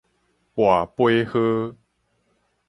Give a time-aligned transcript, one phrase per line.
[0.55, 1.75] 跋桮號